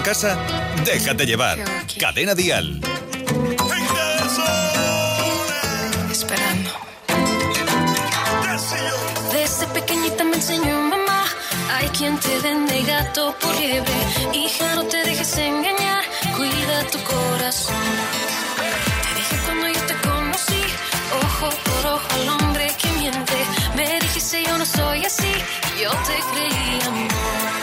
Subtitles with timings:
[0.00, 0.38] A casa?
[0.84, 1.58] Déjate llevar.
[1.98, 2.80] Cadena Dial.
[6.10, 6.70] Esperando.
[9.32, 11.24] Desde pequeñita me enseñó mamá.
[11.74, 13.92] Hay quien te vende gato por liebre.
[14.32, 16.02] Hija, no te dejes engañar.
[16.36, 17.84] Cuida tu corazón.
[19.04, 20.62] Te dije cuando yo te conocí.
[21.24, 23.38] Ojo por ojo al hombre que miente.
[23.76, 25.32] Me dijiste yo no soy así.
[25.80, 27.59] Yo te creí amor.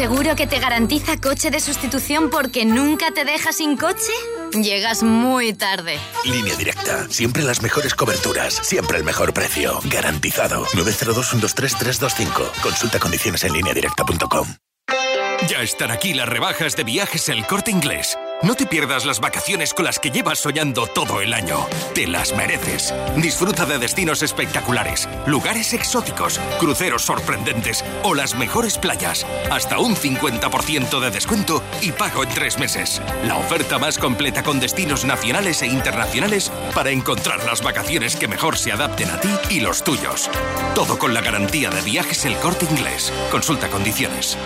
[0.00, 4.12] Seguro que te garantiza coche de sustitución porque nunca te deja sin coche?
[4.58, 5.98] Llegas muy tarde.
[6.24, 7.06] Línea directa.
[7.10, 8.54] Siempre las mejores coberturas.
[8.62, 9.78] Siempre el mejor precio.
[9.84, 10.64] Garantizado.
[10.64, 12.50] 902-123-325.
[12.62, 14.48] Consulta condiciones en directa.com.
[15.46, 18.16] Ya están aquí las rebajas de viajes El Corte Inglés.
[18.42, 21.66] No te pierdas las vacaciones con las que llevas soñando todo el año.
[21.94, 22.94] Te las mereces.
[23.16, 29.26] Disfruta de destinos espectaculares, lugares exóticos, cruceros sorprendentes o las mejores playas.
[29.50, 33.02] Hasta un 50% de descuento y pago en tres meses.
[33.26, 38.56] La oferta más completa con destinos nacionales e internacionales para encontrar las vacaciones que mejor
[38.56, 40.30] se adapten a ti y los tuyos.
[40.74, 43.12] Todo con la garantía de viajes El Corte Inglés.
[43.30, 44.38] Consulta condiciones.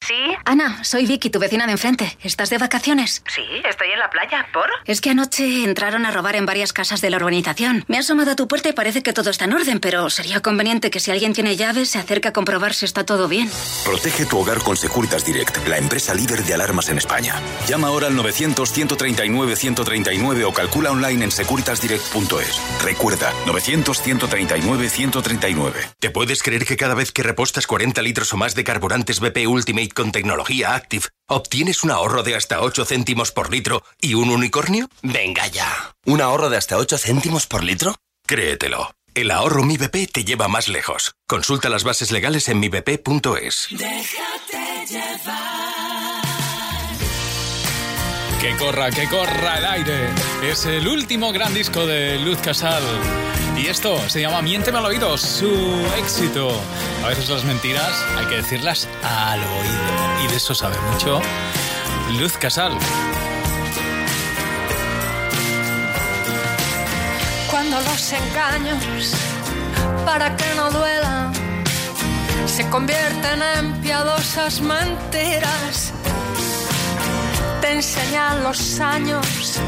[0.00, 0.14] ¿Sí?
[0.44, 2.16] Ana, soy Vicky, tu vecina de enfrente.
[2.22, 3.24] ¿Estás de vacaciones?
[3.34, 4.46] Sí, estoy en la playa.
[4.52, 4.70] ¿Por?
[4.84, 7.84] Es que anoche entraron a robar en varias casas de la urbanización.
[7.88, 10.40] Me ha asomado a tu puerta y parece que todo está en orden, pero sería
[10.42, 13.50] conveniente que si alguien tiene llaves se acerque a comprobar si está todo bien.
[13.84, 17.34] Protege tu hogar con Securitas Direct, la empresa líder de alarmas en España.
[17.66, 22.60] Llama ahora al 900-139-139 o calcula online en securitasdirect.es.
[22.84, 25.72] Recuerda, 900-139-139.
[25.98, 29.48] ¿Te puedes creer que cada vez que repostas 40 litros o más de carburantes BP
[29.48, 34.30] Ultimate con tecnología Active, obtienes un ahorro de hasta 8 céntimos por litro y un
[34.30, 34.88] unicornio?
[35.02, 35.94] Venga ya.
[36.04, 37.94] ¿Un ahorro de hasta 8 céntimos por litro?
[38.26, 38.94] Créetelo.
[39.14, 41.14] El ahorro Mi BP te lleva más lejos.
[41.26, 43.68] Consulta las bases legales en mibp.es.
[43.70, 44.65] Déjate
[48.46, 50.08] Que corra, que corra el aire.
[50.40, 52.80] Es el último gran disco de Luz Casal.
[53.56, 55.50] Y esto se llama Miénteme al oído, su
[55.98, 56.50] éxito.
[57.04, 60.24] A veces las mentiras hay que decirlas al oído.
[60.24, 61.20] Y de eso sabe mucho
[62.20, 62.78] Luz Casal.
[67.50, 69.12] Cuando los engaños,
[70.04, 71.32] para que no duelan,
[72.46, 75.92] se convierten en piadosas mentiras.
[77.60, 79.60] Te enseñan los años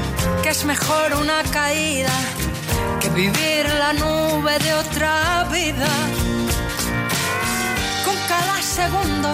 [0.42, 2.12] que es mejor una caída
[3.00, 5.88] que vivir la nube de otra vida.
[8.04, 9.32] Con cada segundo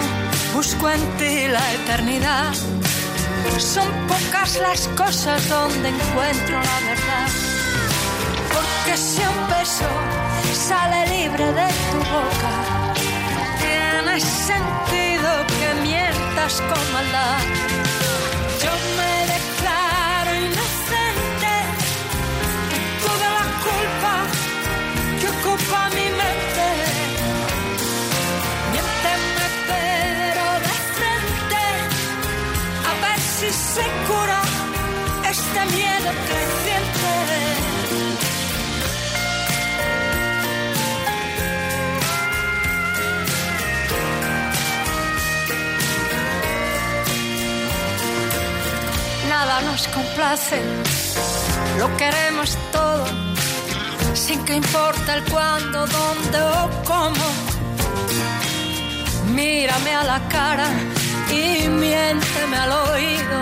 [0.53, 2.53] busco en ti la eternidad.
[3.57, 7.27] Son pocas las cosas donde encuentro la verdad.
[8.53, 9.89] Porque si un beso
[10.67, 12.53] sale libre de tu boca,
[13.59, 17.74] tiene sentido que mientas con maldad.
[18.65, 19.04] Yo
[49.61, 50.61] nos complace,
[51.79, 53.05] lo queremos todo,
[54.13, 57.27] sin que importe el cuándo, dónde o cómo.
[59.33, 60.67] Mírame a la cara
[61.29, 63.37] y miénteme al oído,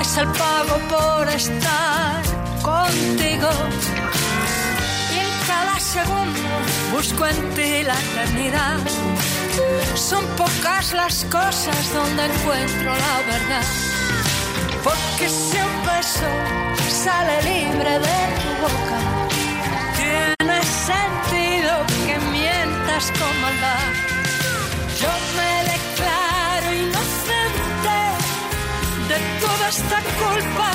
[0.00, 2.22] es el pago por estar
[2.62, 3.50] contigo.
[5.14, 6.48] Y en cada segundo
[6.92, 8.78] busco en ti la eternidad.
[9.94, 13.85] Son pocas las cosas donde encuentro la verdad.
[14.86, 16.30] Porque si un beso
[17.04, 18.98] sale libre de tu boca,
[19.98, 21.72] tiene sentido
[22.06, 23.86] que mientas con maldad.
[25.02, 27.98] Yo me declaro inocente
[29.10, 30.70] de toda esta culpa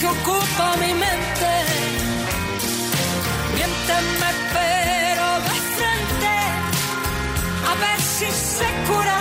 [0.00, 1.52] que ocupa mi mente.
[3.56, 6.34] Miénteme pero de frente,
[7.70, 9.18] a ver si se cura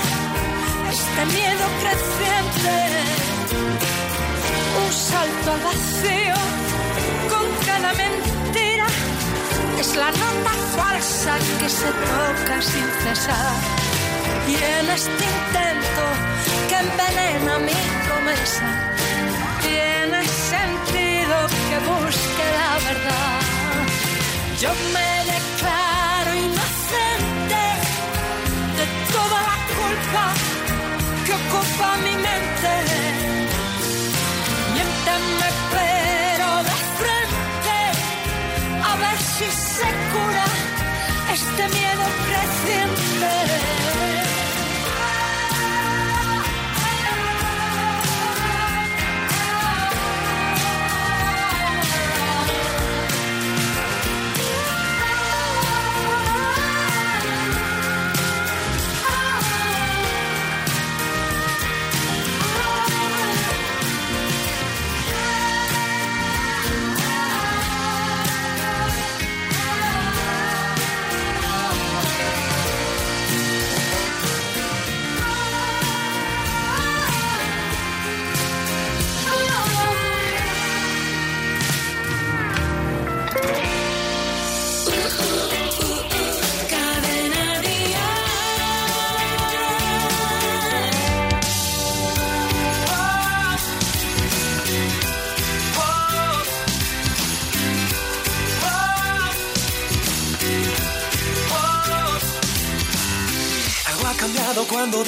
[0.96, 3.08] este miedo creciente
[4.78, 6.38] un salto al vacío
[7.32, 8.88] con cada mentira.
[9.80, 13.54] Es la nota falsa que se toca sin cesar.
[14.48, 16.04] Y en este intento
[16.70, 18.68] que envenena mi promesa,
[19.62, 20.22] tiene
[20.54, 21.36] sentido
[21.68, 23.40] que busque la verdad.
[24.62, 27.64] Yo me declaro inocente
[28.80, 30.26] de toda la culpa
[31.26, 33.47] que ocupa mi mente
[35.40, 37.78] me pero de frente
[38.84, 40.46] a ver si se cura
[41.34, 44.27] este miedo creciente.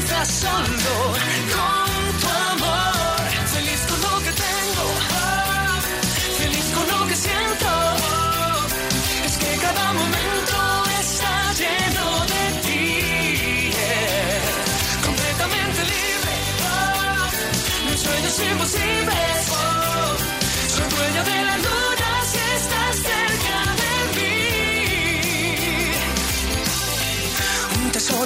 [0.00, 1.12] solo
[1.54, 3.20] con tu amor.
[3.52, 4.86] Feliz con lo que tengo,
[6.38, 7.68] feliz con lo que siento,
[9.26, 10.56] es que cada momento
[11.00, 13.72] está lleno de ti,
[15.04, 16.34] completamente libre,
[17.96, 19.11] sueños imposibles, soy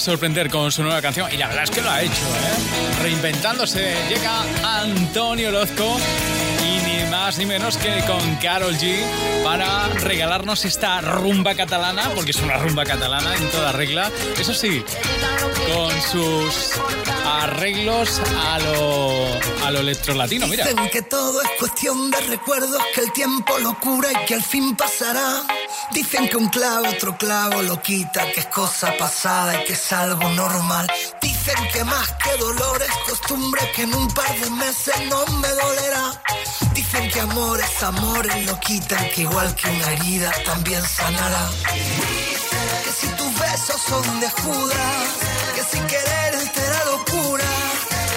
[0.00, 3.02] Sorprender con su nueva canción y la verdad es que lo ha hecho, ¿eh?
[3.02, 3.94] Reinventándose.
[4.08, 4.42] Llega
[4.80, 5.98] Antonio Lozco
[6.64, 8.98] y ni más ni menos que con Carol G
[9.44, 14.10] para regalarnos esta rumba catalana, porque es una rumba catalana en toda regla.
[14.38, 14.82] Eso sí,
[15.72, 16.72] con sus
[17.26, 19.26] arreglos a lo,
[19.66, 20.64] a lo electrolatino, mira.
[20.66, 24.42] Dicen que todo es cuestión de recuerdos, que el tiempo lo cura y que al
[24.42, 25.42] fin pasará.
[25.92, 29.92] Dicen que un clavo otro clavo lo quita, que es cosa pasada y que es
[29.92, 30.86] algo normal.
[31.20, 35.48] Dicen que más que dolor es costumbre, que en un par de meses no me
[35.48, 36.22] dolerá.
[36.74, 41.50] Dicen que amor es amor y lo quitan, que igual que una herida también sanará.
[42.84, 45.08] Que si tus besos son de Judas,
[45.54, 47.44] que si querer te da locura.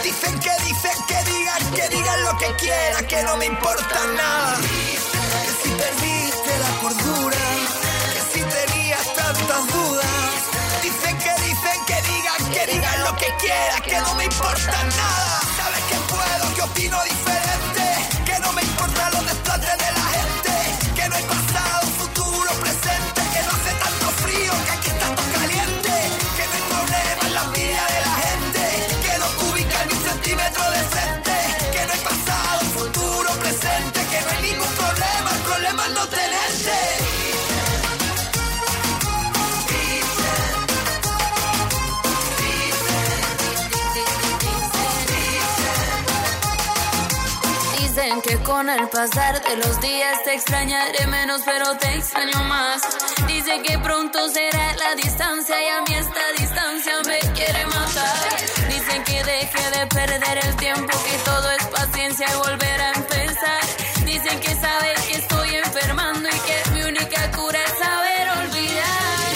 [0.04, 4.60] Dicen que dicen que digan, que digan lo que quieran, que no me importa nada.
[10.82, 15.42] Dicen que dicen que digan, que digan lo que quieran, que no me importa nada.
[15.58, 17.33] Sabes que puedo, que opino diferente,
[47.96, 52.82] Dicen que con el pasar de los días te extrañaré menos, pero te extraño más.
[53.28, 58.18] Dice que pronto será la distancia y a mí esta distancia me quiere matar.
[58.68, 63.62] Dicen que deje de perder el tiempo, que todo es paciencia y volver a empezar.
[64.04, 69.34] Dicen que sabe que estoy enfermando y que mi única cura es saber olvidar.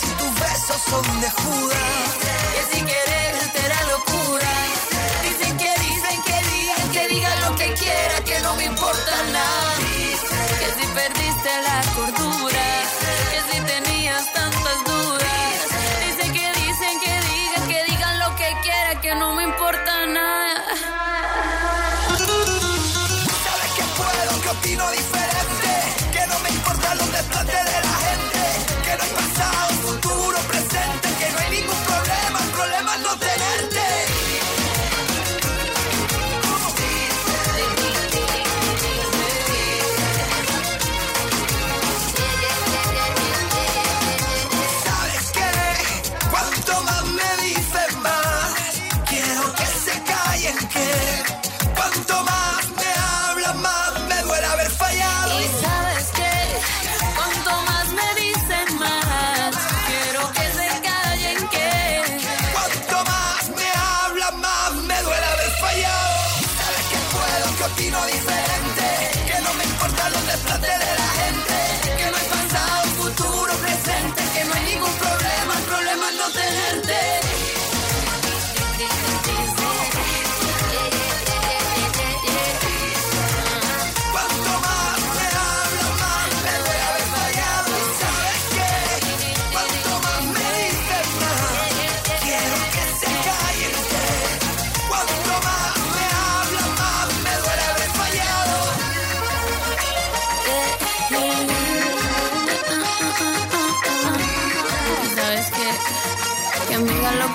[0.00, 2.16] Si tus besos son de Judas,
[2.54, 3.39] que si quieres
[9.20, 11.79] Que si perdiste la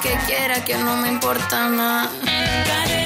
[0.06, 3.05] que quiera, que no me importa nada.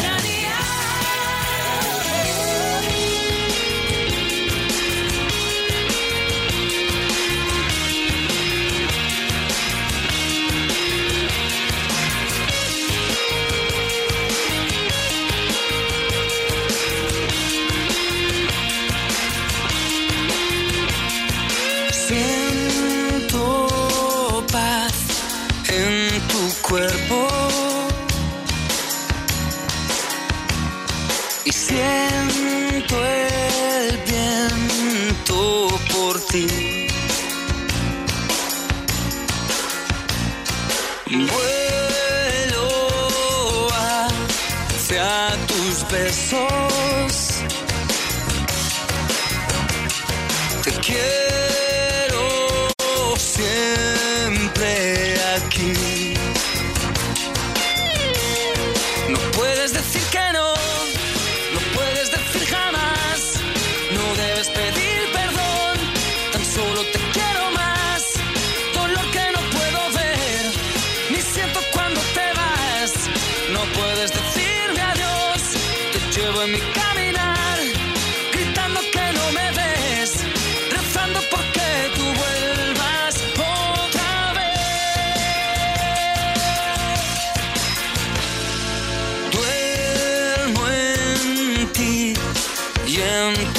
[93.36, 93.59] don't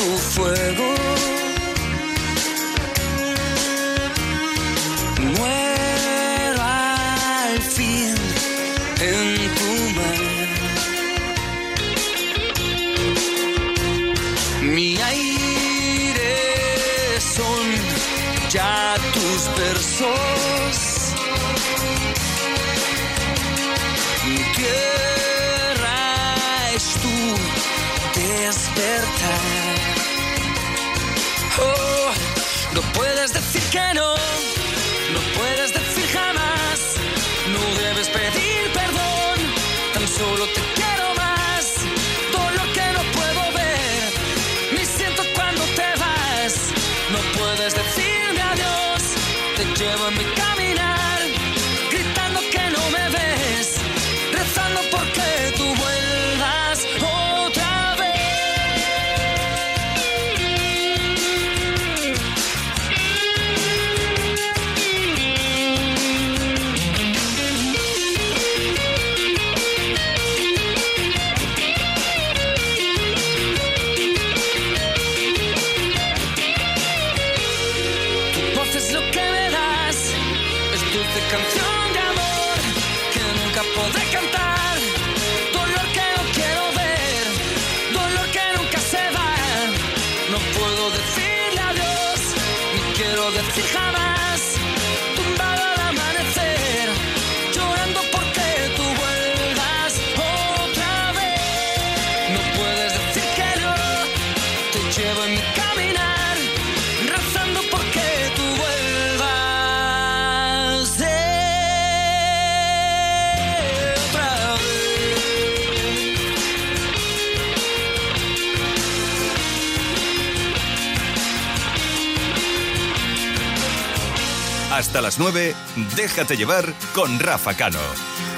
[125.00, 125.56] Hasta las 9,
[125.96, 127.78] déjate llevar con Rafa Cano.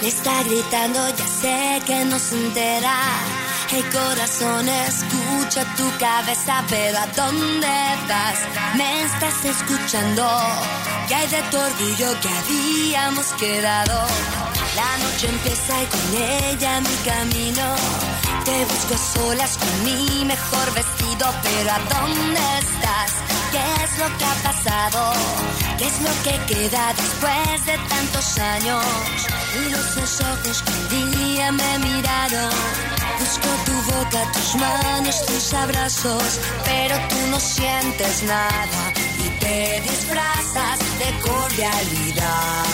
[0.00, 2.94] Me está gritando, ya sé que no se entera.
[3.72, 7.66] El corazón escucha tu cabeza, pero ¿a dónde
[8.08, 8.38] vas?
[8.76, 10.24] Me estás escuchando.
[11.08, 14.06] Que hay de tu orgullo que habíamos quedado.
[14.76, 17.74] La noche empieza y con ella mi camino.
[18.44, 20.91] Te busco solas con mi mejor vestido,
[21.30, 23.12] pero ¿a dónde estás?
[23.52, 25.12] ¿Qué es lo que ha pasado?
[25.78, 28.84] ¿Qué es lo que queda después de tantos años?
[29.54, 32.50] Miro esos ojos que un día me miraron.
[33.20, 38.92] Busco tu boca, tus manos, tus abrazos, pero tú no sientes nada
[39.24, 42.64] y te disfrazas de cordialidad.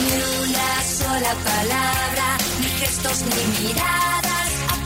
[0.00, 4.23] Ni una sola palabra, ni gestos ni miradas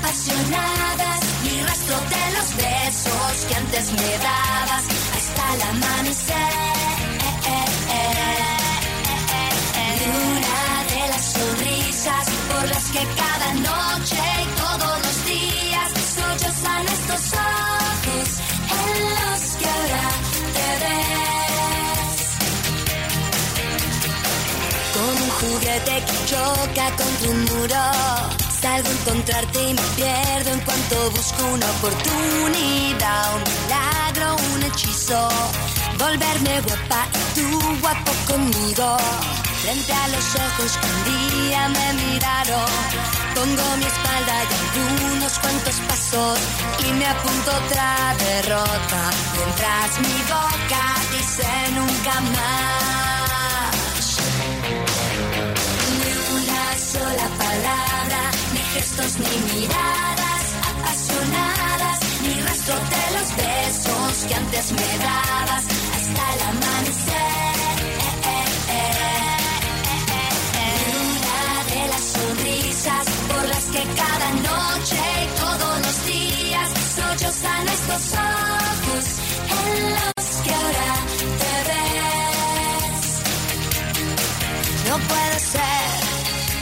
[0.09, 4.85] apasionadas, ni rastro de los besos que antes me dabas
[5.17, 6.79] hasta el amanecer.
[9.99, 10.61] Ni una
[10.93, 18.29] de las sonrisas por las que cada noche y todos los días sollozan estos ojos
[18.79, 20.09] en los que ahora
[20.57, 22.19] te ves.
[24.95, 28.38] Como un juguete que choca contra un muro.
[28.61, 35.29] Salgo a encontrarte y me pierdo en cuanto busco una oportunidad, un milagro, un hechizo.
[35.97, 38.97] Volverme guapa y tú guapo conmigo.
[39.63, 42.71] Frente a los ojos que un día me miraron.
[43.37, 46.39] Pongo mi espalda y algunos cuantos pasos
[46.81, 49.11] y me apunto otra derrota.
[49.37, 53.18] Mientras mi boca dice nunca más.
[58.75, 65.65] Gestos ni miradas apasionadas, ni rastro de los besos que antes me dabas
[65.97, 67.49] hasta el amanecer.
[70.55, 71.41] Ni una
[71.73, 79.05] de las sonrisas por las que cada noche y todos los días sollozan estos ojos
[79.59, 80.93] en los que ahora
[81.41, 83.07] te ves.
[84.89, 85.91] No puede ser,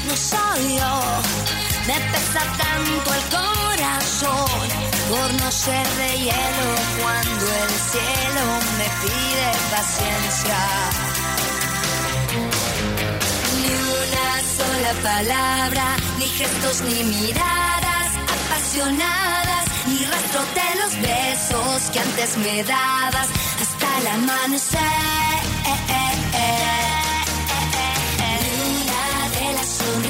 [0.09, 1.46] no soy yo.
[1.87, 4.69] Me pesa tanto el corazón
[5.09, 6.69] por no ser de hielo
[7.01, 8.45] cuando el cielo
[8.79, 10.59] me pide paciencia.
[13.61, 13.73] Ni
[14.03, 22.37] una sola palabra, ni gestos ni miradas apasionadas, ni rastro de los besos que antes
[22.39, 23.29] me dabas
[23.61, 24.97] hasta el amanecer.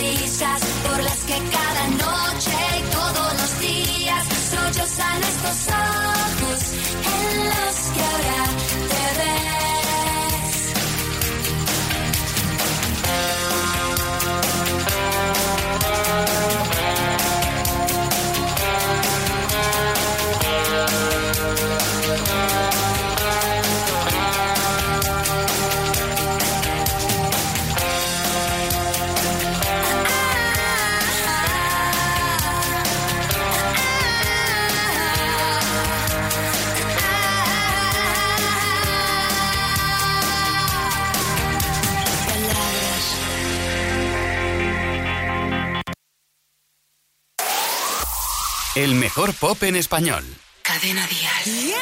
[0.07, 6.61] Por las que cada noche y todos los días sollozan estos ojos
[7.03, 8.45] en los que ahora
[8.89, 9.86] te ves.
[48.77, 50.23] El mejor pop en español.
[50.61, 51.75] Cadena Dial.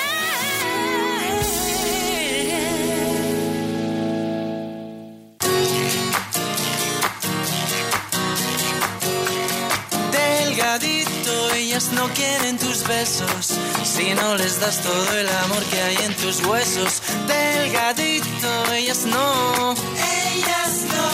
[10.12, 15.96] Delgadito, ellas no quieren tus besos si no les das todo el amor que hay
[15.96, 17.02] en tus huesos.
[17.26, 19.72] Delgadito, ellas no.
[19.72, 21.08] Ellas no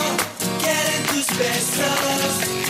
[0.61, 2.61] quieren tus besos.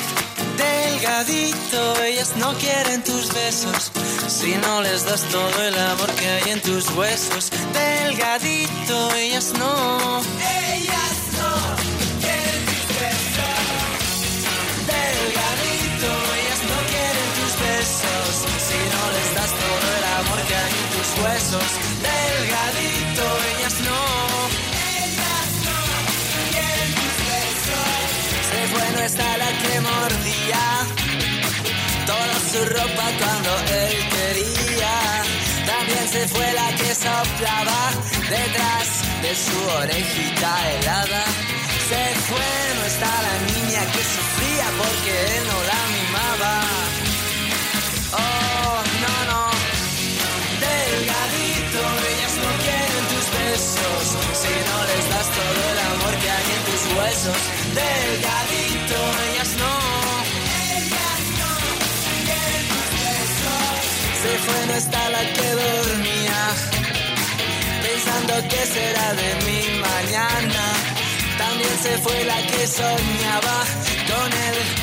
[1.00, 3.90] Delgadito, ellas no quieren tus besos
[4.28, 7.50] si no les das todo el amor que hay en tus huesos.
[7.72, 10.20] Delgadito, ellas no.
[10.20, 11.52] Ellas no
[12.20, 13.80] quieren tus besos.
[14.92, 18.30] Delgadito, ellas no quieren tus besos
[18.68, 21.68] si no les das todo el amor que hay en tus huesos.
[22.04, 23.24] Delgadito,
[23.56, 24.00] ellas no.
[25.00, 25.78] Ellas no
[26.52, 27.96] quieren tus besos.
[28.52, 30.79] Se fue, no está la que mordía
[32.50, 34.94] su ropa cuando él quería.
[35.66, 37.80] También se fue la que soplaba
[38.28, 38.86] detrás
[39.22, 41.24] de su orejita helada.
[41.90, 46.54] Se fue, no está la niña que sufría porque él no la mimaba.
[48.18, 49.42] Oh, no, no.
[50.66, 54.02] Delgadito, ellas no quieren tus besos.
[54.42, 57.38] Si no les das todo el amor que hay en tus huesos.
[57.78, 58.98] Delgadito,
[59.30, 59.39] ellas
[64.50, 66.40] Se fue, no está la que dormía.
[67.82, 70.62] Pensando que será de mi mañana.
[71.38, 73.64] También se fue la que soñaba
[74.08, 74.79] con él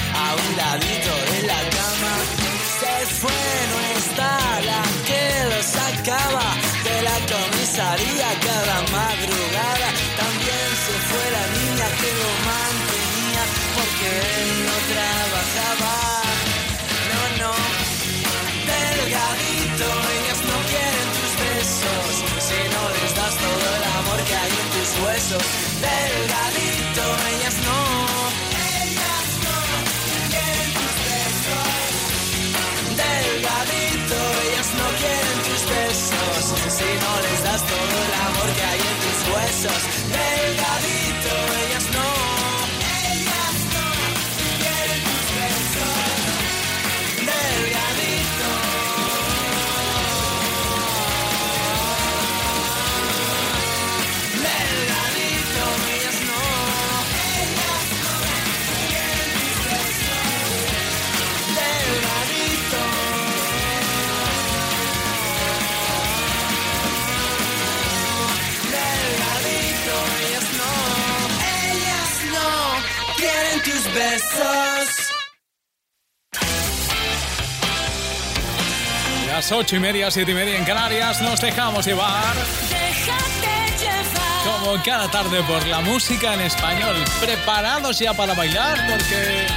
[79.47, 84.43] Las ocho y media, siete y media en Canarias, nos dejamos llevar Déjate llevar.
[84.43, 86.97] como cada tarde por la música en español.
[87.21, 89.47] Preparados ya para bailar porque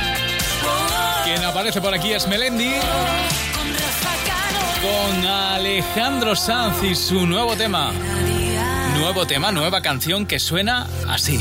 [1.24, 2.70] quien aparece por aquí es Melendi
[4.81, 7.90] con Alejandro Sanz y su nuevo tema.
[8.96, 11.40] Nuevo tema, nueva canción que suena así.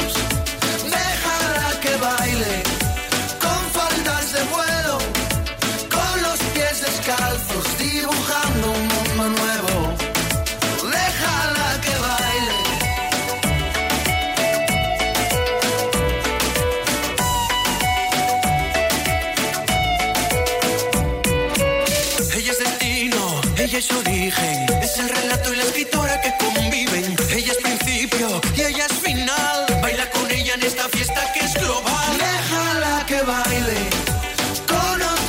[23.81, 24.65] Es origen.
[24.83, 27.15] Es el relato y la escritora que conviven.
[27.31, 29.65] Ella es principio y ella es final.
[29.81, 32.09] Baila con ella en esta fiesta que es global.
[32.17, 33.79] Déjala que baile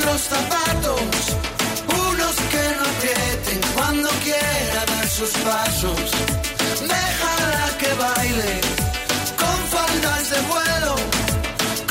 [0.05, 1.01] los zapatos,
[2.11, 6.07] unos que no aprieten cuando quiera dar sus pasos.
[6.97, 8.53] Déjala que baile
[9.43, 10.95] con faldas de vuelo,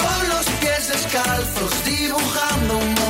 [0.03, 3.00] con los pies descalzos, dibujando un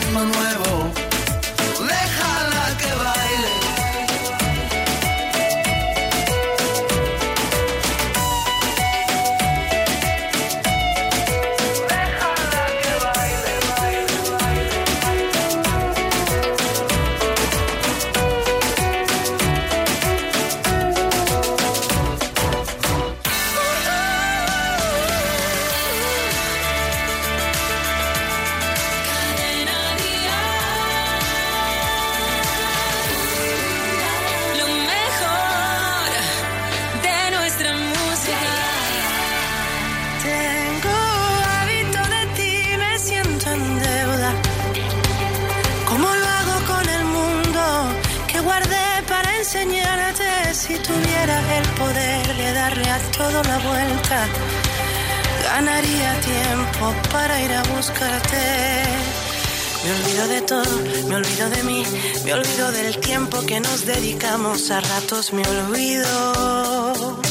[62.91, 67.21] del tiempo que nos dedicamos, a ratos me olvido.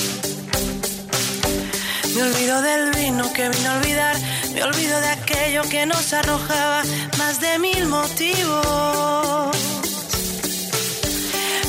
[2.15, 4.17] Me olvido del vino que vino a olvidar,
[4.55, 6.83] me olvido de aquello que nos arrojaba
[7.19, 9.57] más de mil motivos.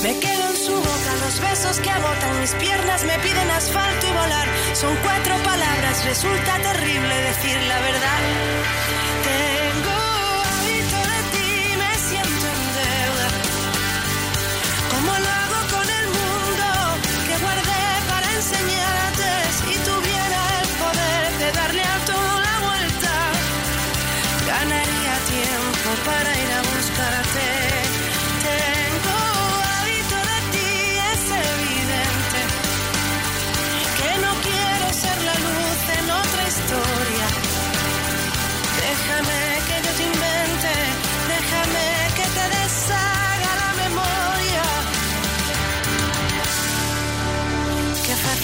[0.03, 4.11] Me quedo en su boca, los besos que agotan mis piernas me piden asfalto y
[4.11, 4.47] volar.
[4.73, 9.60] Son cuatro palabras, resulta terrible decir la verdad.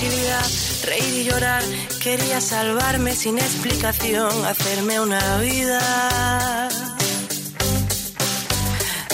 [0.08, 0.45] Qué facilidad
[0.86, 1.64] reír y llorar,
[2.01, 6.70] quería salvarme sin explicación, hacerme una vida.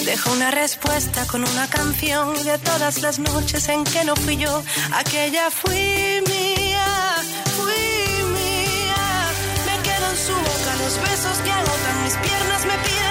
[0.05, 4.61] Dejo una respuesta con una canción de todas las noches en que no fui yo,
[4.93, 7.15] aquella fui mía,
[7.57, 9.03] fui mía.
[9.65, 13.02] Me quedo en su boca los besos que agotan mis piernas, me piden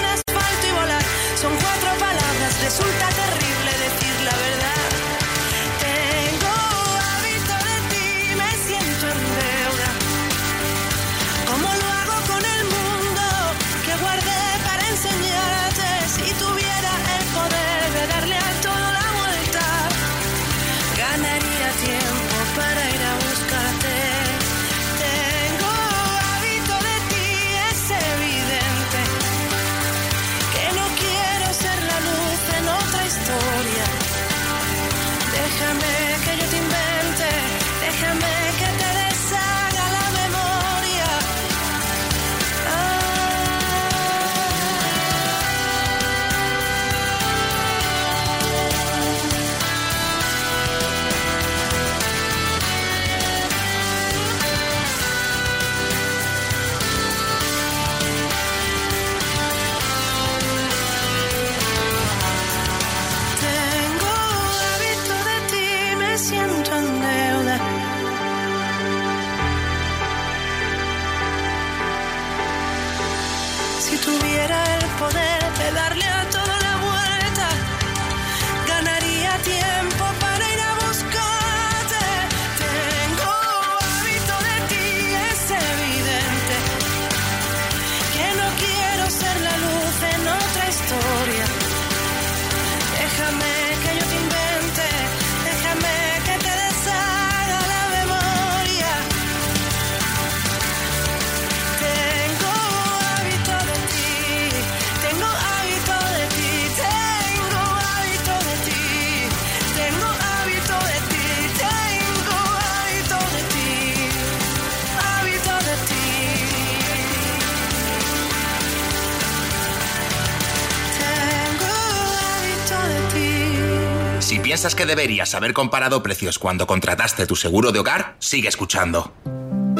[124.62, 129.12] piensas que deberías haber comparado precios cuando contrataste tu seguro de hogar, sigue escuchando.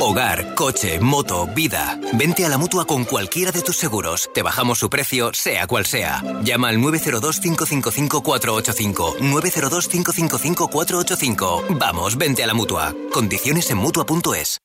[0.00, 2.00] Hogar, coche, moto, vida.
[2.14, 4.28] Vente a la mutua con cualquiera de tus seguros.
[4.34, 6.20] Te bajamos su precio, sea cual sea.
[6.42, 9.18] Llama al 902-555-485.
[9.18, 11.78] 902-555-485.
[11.78, 12.92] Vamos, vente a la mutua.
[13.12, 14.58] Condiciones en mutua.es.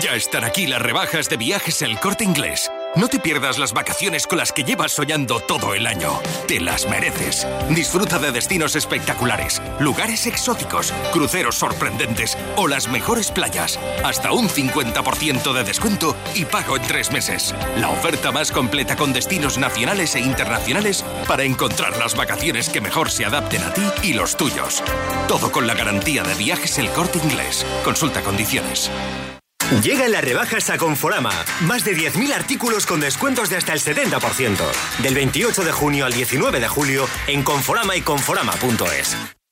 [0.00, 2.70] Ya están aquí las rebajas de viajes El Corte Inglés.
[2.98, 6.20] No te pierdas las vacaciones con las que llevas soñando todo el año.
[6.48, 7.46] Te las mereces.
[7.70, 13.78] Disfruta de destinos espectaculares, lugares exóticos, cruceros sorprendentes o las mejores playas.
[14.02, 17.54] Hasta un 50% de descuento y pago en tres meses.
[17.76, 23.12] La oferta más completa con destinos nacionales e internacionales para encontrar las vacaciones que mejor
[23.12, 24.82] se adapten a ti y los tuyos.
[25.28, 27.64] Todo con la garantía de viajes El Corte Inglés.
[27.84, 28.90] Consulta condiciones.
[29.82, 31.44] Llegan las rebajas a Conforama.
[31.60, 34.56] Más de 10.000 artículos con descuentos de hasta el 70%.
[35.02, 39.37] Del 28 de junio al 19 de julio en Conforama y Conforama.es.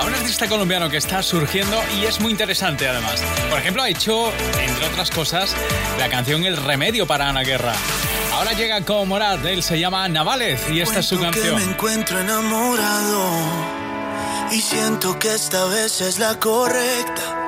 [0.00, 3.22] a un artista colombiano que está surgiendo y es muy interesante además.
[3.50, 5.54] Por ejemplo, ha hecho, entre otras cosas,
[5.98, 7.74] la canción El Remedio para Ana Guerra.
[8.34, 11.66] Ahora llega con Morat, él se llama Navales y esta es su Cuento que canción.
[11.66, 13.30] me encuentro enamorado
[14.50, 17.38] y siento que esta vez es la correcta.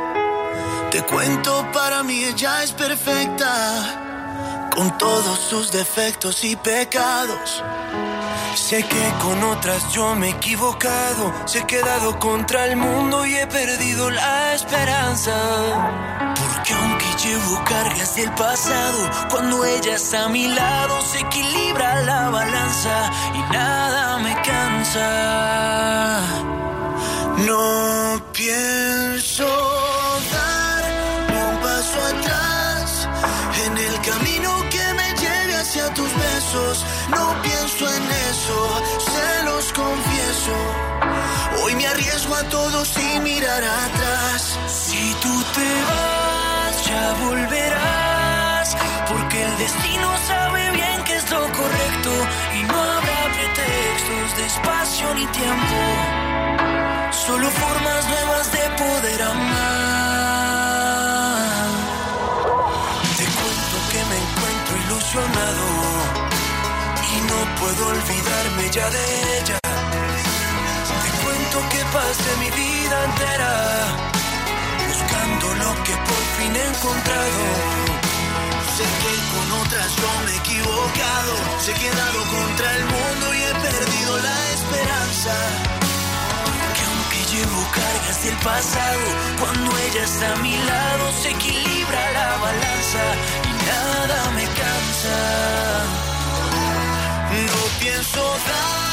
[0.91, 7.63] Te cuento, para mí ella es perfecta, con todos sus defectos y pecados.
[8.55, 13.35] Sé que con otras yo me he equivocado, se he quedado contra el mundo y
[13.35, 15.35] he perdido la esperanza.
[16.39, 22.31] Porque aunque llevo cargas del pasado, cuando ella está a mi lado se equilibra la
[22.31, 26.21] balanza y nada me cansa.
[27.39, 29.47] No pienso
[30.33, 30.85] dar
[31.51, 33.09] un paso atrás
[33.67, 36.85] en el camino que me lleve hacia tus besos.
[37.11, 37.94] No pienso
[42.41, 44.59] a todo sin mirar atrás.
[44.67, 48.77] Si tú te vas, ya volverás.
[49.09, 52.11] Porque el destino sabe bien que es lo correcto.
[52.59, 55.79] Y no habrá pretextos de espacio ni tiempo.
[57.27, 59.55] Solo formas nuevas de poder amar.
[63.19, 65.67] Te cuento que me encuentro ilusionado
[67.13, 69.64] y no puedo olvidarme ya de ella.
[71.95, 73.53] Que pasé mi vida entera
[74.85, 77.45] buscando lo que por fin he encontrado.
[78.77, 83.43] Sé que con otras yo me he equivocado, se he quedado contra el mundo y
[83.43, 85.35] he perdido la esperanza.
[86.75, 89.07] Que aunque llevo cargas del pasado,
[89.39, 93.05] cuando ella está a mi lado se equilibra la balanza
[93.49, 95.17] y nada me cansa.
[97.47, 98.84] No pienso dar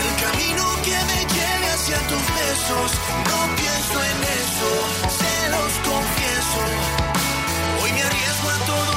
[0.00, 2.90] el camino que me lleve hacia tus besos.
[3.30, 4.70] No pienso en eso,
[5.20, 6.60] se los confieso.
[7.82, 8.91] Hoy me arriesgo a todo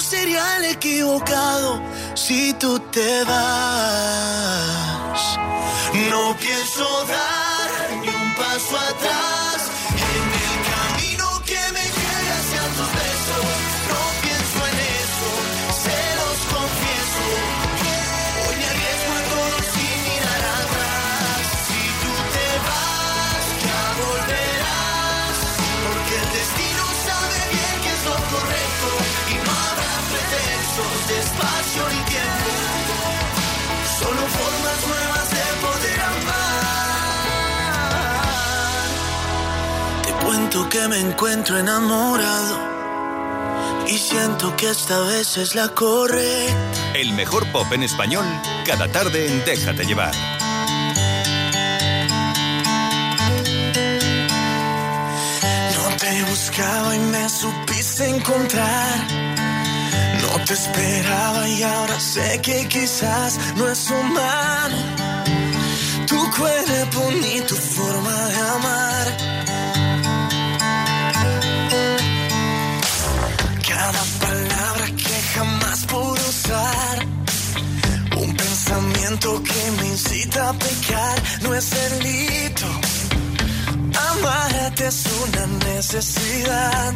[0.00, 1.80] sería el equivocado
[2.14, 4.76] si tú te vas.
[6.10, 7.70] No pienso dar
[8.00, 9.55] ni un paso atrás
[40.64, 42.58] Que me encuentro enamorado
[43.86, 46.92] y siento que esta vez es la correcta.
[46.94, 48.24] El mejor pop en español,
[48.64, 50.12] cada tarde en Déjate llevar.
[55.76, 58.98] No te buscaba y me supiste encontrar.
[60.22, 64.76] No te esperaba y ahora sé que quizás no es humano.
[66.06, 69.35] Tu cuerpo ni tu forma de amar.
[79.16, 81.22] Pensamiento que me incita a pecar.
[81.42, 82.66] No es delito.
[84.10, 86.94] Amarte es una necesidad.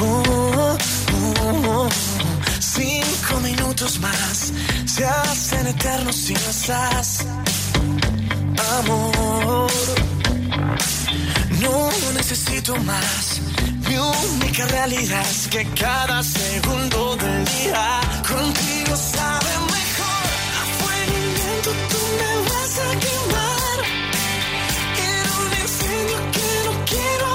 [0.00, 1.88] Oh, oh, oh.
[2.60, 4.52] Cinco minutos más
[4.86, 7.24] se hacen eternos si no estás.
[8.78, 9.70] Amor,
[11.60, 13.40] no necesito más.
[13.88, 19.65] Mi única realidad es que cada segundo del día contigo sabe
[26.86, 27.25] quiero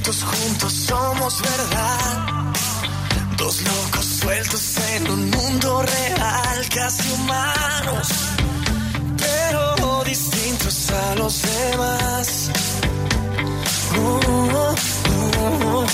[0.00, 2.52] juntos, somos verdad.
[3.36, 8.08] Dos locos sueltos en un mundo real, casi humanos,
[9.18, 12.50] pero distintos a los demás.
[13.98, 14.74] Oh,
[15.40, 15.86] oh.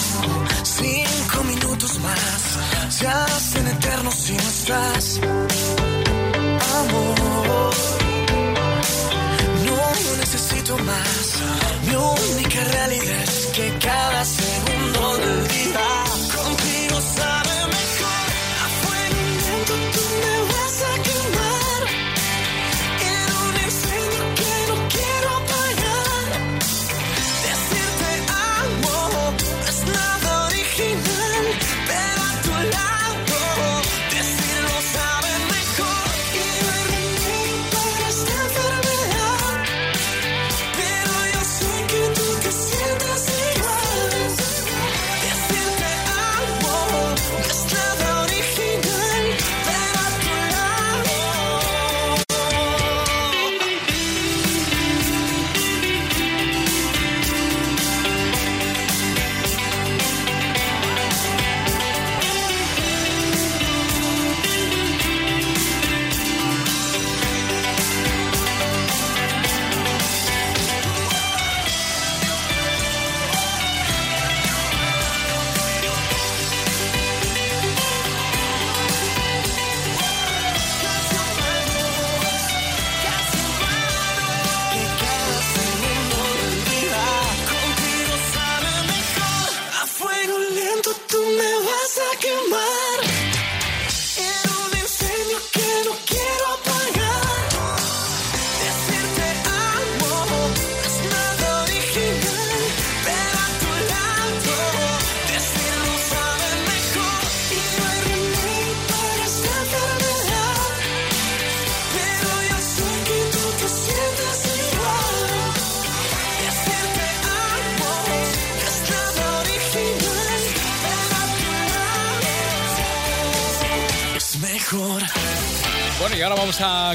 [0.62, 5.20] Cinco minutos más se hacen eternos si no estás.
[6.78, 7.74] Amor,
[9.66, 11.34] no necesito más.
[11.86, 13.47] Mi única realidad
[13.88, 14.57] cada segundo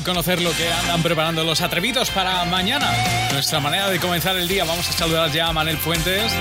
[0.04, 2.92] conocer lo que andan preparando los atrevidos para mañana.
[3.32, 4.64] Nuestra manera de comenzar el día.
[4.66, 6.32] Vamos a saludar ya a Manel Fuentes.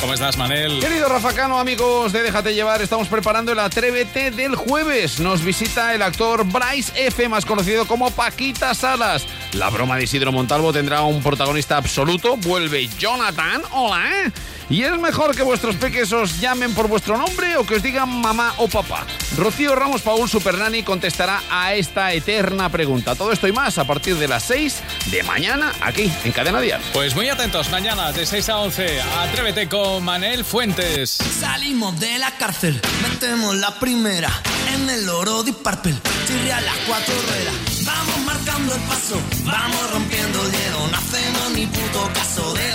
[0.00, 0.78] ¿Cómo estás, Manel?
[0.80, 5.20] Querido Rafa Cano, amigos de Déjate Llevar, estamos preparando el Atrévete del jueves.
[5.20, 9.26] Nos visita el actor Bryce F., más conocido como Paquita Salas.
[9.52, 12.36] La broma de Isidro Montalvo tendrá un protagonista absoluto.
[12.36, 13.62] Vuelve Jonathan.
[13.72, 14.32] Hola.
[14.68, 18.08] Y es mejor que vuestros peques os llamen por vuestro nombre o que os digan
[18.08, 19.06] mamá o papá.
[19.36, 23.14] Rocío Ramos Paul Supernani contestará a esta eterna pregunta.
[23.14, 26.80] Todo esto y más a partir de las 6 de mañana aquí en Cadena Dial.
[26.92, 31.10] Pues muy atentos, mañana de 6 a 11, atrévete con Manel Fuentes.
[31.10, 34.30] Salimos de la cárcel, metemos la primera
[34.74, 35.94] en el oro de Purple,
[36.26, 37.84] chirria las cuatro ruedas.
[37.84, 40.88] Vamos marcando el paso, vamos rompiendo el hielo.
[40.88, 42.72] No hacemos ni puto caso de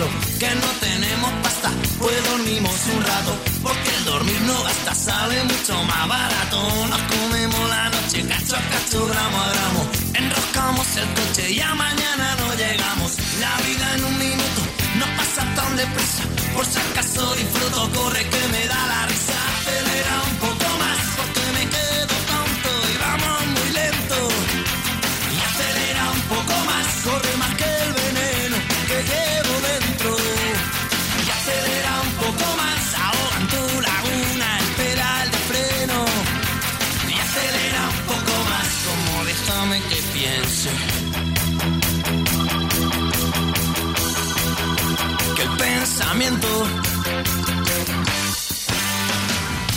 [0.00, 3.36] Que no tenemos pasta, pues dormimos un rato.
[3.62, 6.58] porque el dormir no gasta, sale mucho más barato.
[6.88, 9.82] Nos comemos la noche cacho a cacho, gramo a gramo.
[10.14, 13.12] Enroscamos el coche y a mañana no llegamos.
[13.40, 14.62] La vida en un minuto
[15.00, 16.22] no pasa tan deprisa.
[16.54, 19.39] Por si acaso disfruto, corre que me da la risa.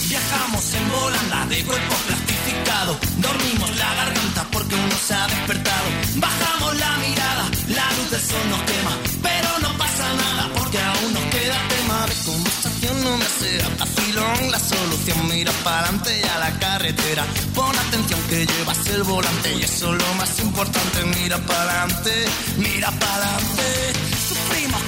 [0.09, 2.97] Viajamos en volanda de cuerpo plastificado.
[3.19, 5.87] Dormimos la garganta porque uno se ha despertado.
[6.15, 8.91] Bajamos la mirada, la luz del sol nos quema.
[9.21, 13.03] Pero no pasa nada porque aún nos queda tema de conversación.
[13.05, 15.27] No me sea vacilón la solución.
[15.29, 17.25] Mira para adelante y a la carretera.
[17.55, 21.05] Pon atención que llevas el volante y eso es lo más importante.
[21.05, 22.25] Mira para adelante,
[22.57, 24.12] mira para adelante.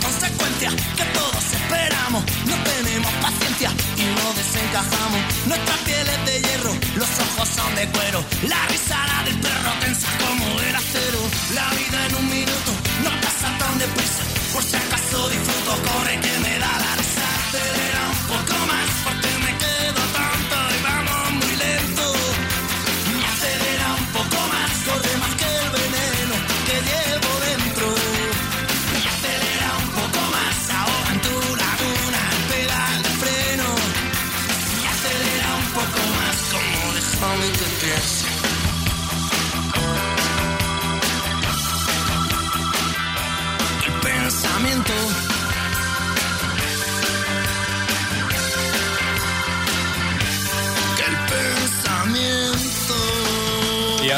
[0.01, 2.23] Consecuencias que todos esperamos.
[2.45, 5.21] No tenemos paciencia y no desencajamos.
[5.47, 8.23] Nuestra piel es de hierro, los ojos son de cuero.
[8.47, 11.21] La risa la del perro tensa como el acero.
[11.53, 12.71] La vida en un minuto
[13.03, 14.23] no pasa tan deprisa.
[14.53, 16.84] Por si acaso disfruto, corre que me da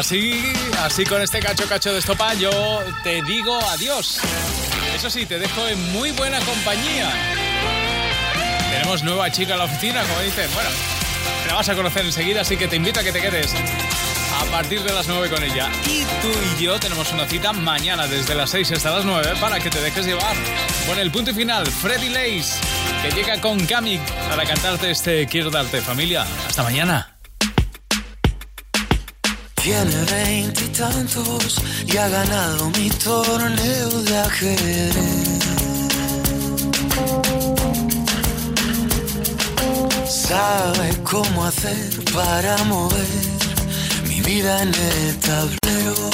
[0.08, 0.42] así,
[0.84, 2.50] así con este cacho cacho de estopa, yo
[3.04, 4.22] te digo adiós.
[4.96, 7.12] Eso sí, te dejo en muy buena compañía.
[8.72, 10.50] Tenemos nueva chica en la oficina, como dicen.
[10.54, 10.70] Bueno,
[11.48, 14.82] la vas a conocer enseguida, así que te invito a que te quedes a partir
[14.82, 15.70] de las 9 con ella.
[15.88, 19.60] Y tú y yo tenemos una cita mañana desde las 6 hasta las 9 para
[19.60, 20.38] que te dejes llevar.
[20.88, 22.62] Con el punto y final, Freddy Lace,
[23.02, 26.26] que llega con Kamik para cantarte este Quiero darte familia.
[26.48, 27.17] Hasta mañana.
[29.68, 34.96] Tiene veintitantos y ha ganado mi torneo de ajedrez.
[40.08, 43.08] Sabe cómo hacer para mover
[44.08, 46.12] mi vida en el tablero.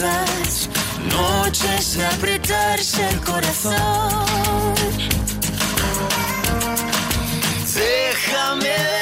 [0.00, 3.74] Noches de apretarse el corazón.
[7.74, 9.01] Déjame verte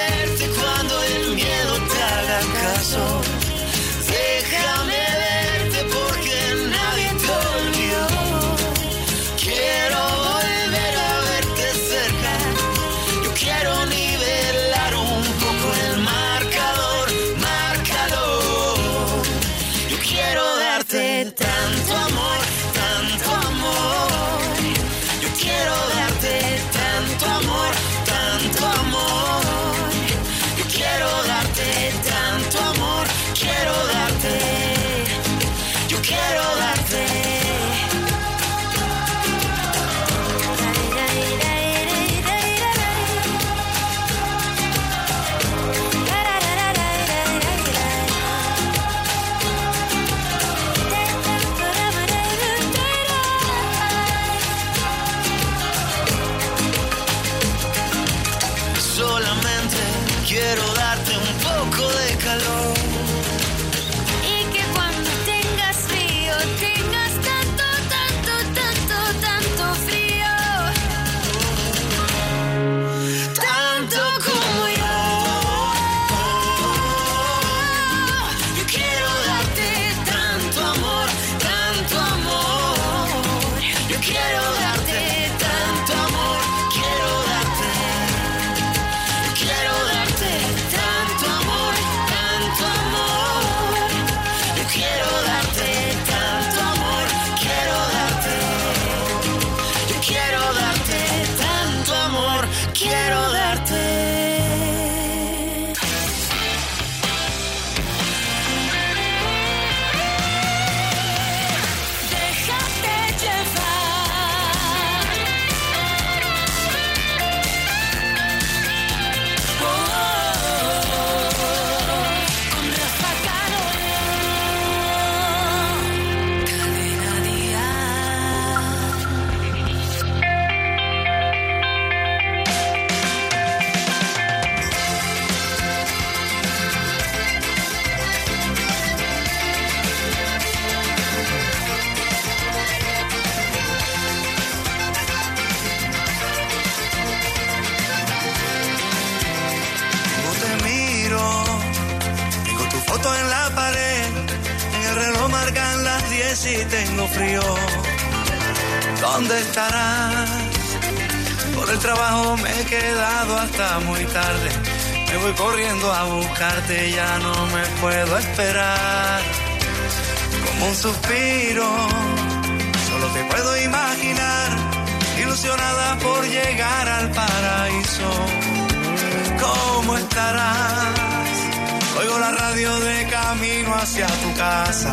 [183.31, 184.91] camino hacia tu casa.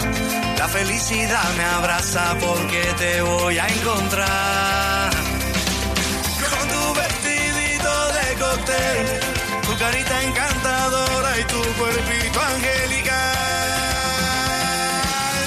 [0.59, 5.09] La felicidad me abraza porque te voy a encontrar.
[6.51, 9.05] Con tu vestidito de cóctel,
[9.65, 13.37] tu carita encantadora y tu cuerpito angelical.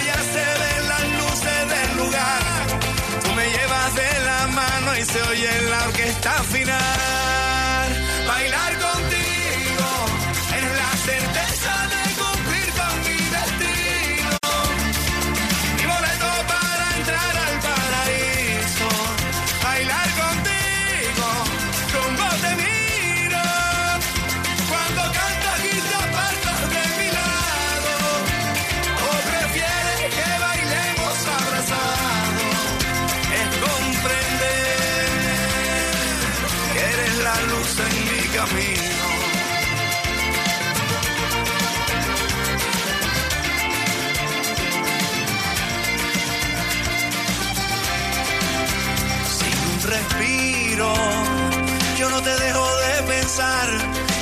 [0.08, 2.42] Ya se ven las luces del lugar.
[3.22, 7.88] Tú me llevas de la mano y se oye en la orquesta final.
[8.26, 8.79] Bailar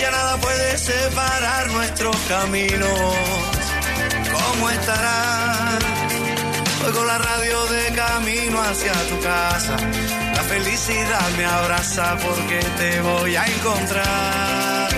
[0.01, 3.15] ya nada puede separar nuestros caminos.
[4.33, 5.83] ¿Cómo estarás?
[6.87, 9.77] Oigo la radio de camino hacia tu casa.
[10.37, 14.89] La felicidad me abraza porque te voy a encontrar.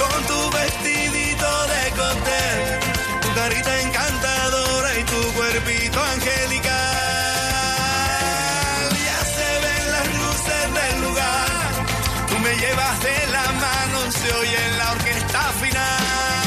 [0.00, 2.58] Con tu vestidito de cóctel,
[3.22, 6.67] tu carita encantadora y tu cuerpito angelical.
[12.48, 16.37] Me llevas de la mano, se oye en la orquesta final.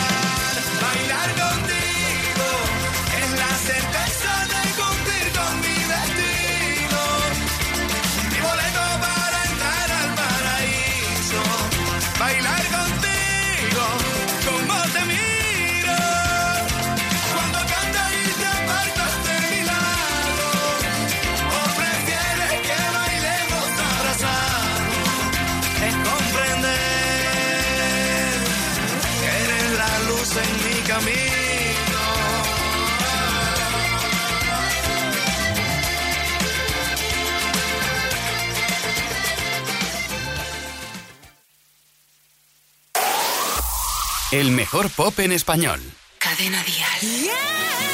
[44.31, 45.81] El mejor pop en español.
[46.17, 47.01] Cadena Dial.
[47.01, 47.90] Es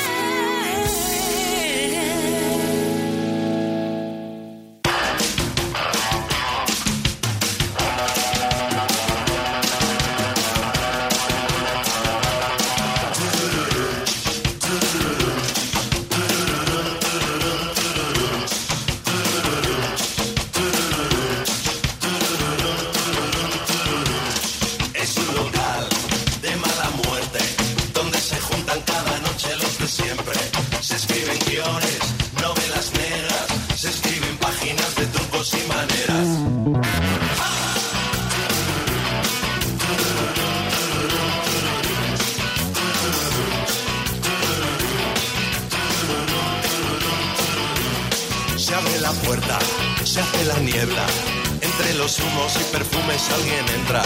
[52.37, 54.01] humos y perfumes alguien entra.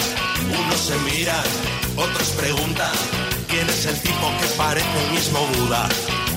[0.60, 1.44] Unos se miran,
[1.98, 2.92] otros preguntan.
[3.48, 5.88] ¿Quién es el tipo que parece el mismo Buda?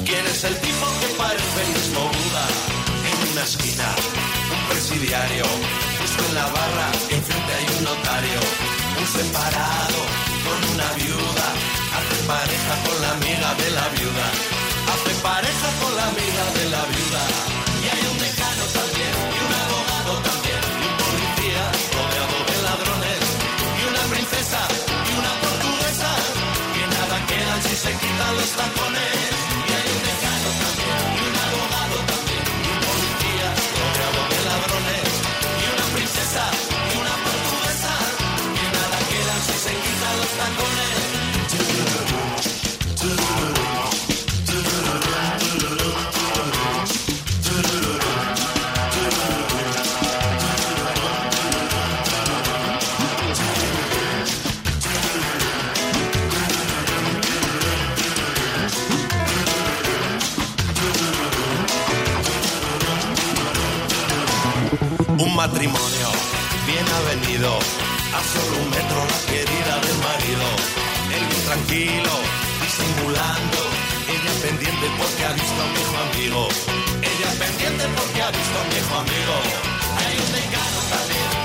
[0.05, 2.45] ¿Quién es el tipo que parece el mismo Buda?
[3.11, 3.89] En una esquina,
[4.55, 5.45] un presidiario.
[6.01, 8.41] Justo en la barra, enfrente hay un notario.
[8.99, 10.01] Un separado
[10.45, 11.47] con una viuda.
[11.97, 14.27] Hace pareja con la amiga de la viuda.
[14.93, 17.54] Hace pareja con la amiga de la viuda.
[28.37, 29.24] Los tacones.
[65.65, 66.09] Matrimonio
[66.67, 70.47] bien avenido, a solo un metro la querida del marido.
[71.15, 72.15] Él bien tranquilo,
[72.61, 73.59] disimulando,
[74.13, 76.49] ella pendiente porque ha visto a un viejo amigo.
[77.01, 79.35] Ella pendiente porque ha visto a un viejo amigo.
[80.05, 80.31] Hay un
[80.93, 81.44] también